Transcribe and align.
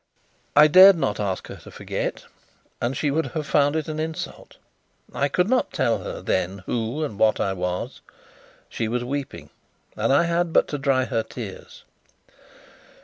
I 0.55 0.65
dared 0.67 0.97
not 0.97 1.19
ask 1.19 1.45
her 1.45 1.57
to 1.57 1.69
forget, 1.69 2.25
she 2.93 3.11
would 3.11 3.27
have 3.27 3.45
found 3.45 3.75
it 3.75 3.87
an 3.87 3.99
insult. 3.99 4.57
I 5.13 5.27
could 5.27 5.47
not 5.47 5.71
tell 5.71 5.99
her 5.99 6.23
then 6.23 6.63
who 6.65 7.03
and 7.03 7.19
what 7.19 7.39
I 7.39 7.53
was. 7.53 8.01
She 8.67 8.87
was 8.87 9.03
weeping, 9.03 9.51
and 9.95 10.11
I 10.11 10.23
had 10.23 10.53
but 10.53 10.67
to 10.69 10.79
dry 10.79 11.05
her 11.05 11.21
tears. 11.21 11.83